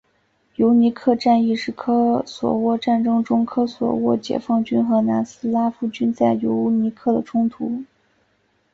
[0.55, 7.83] 尤尼克战役是科索沃战争中科索沃解放军和南斯拉夫军在尤尼克的冲突。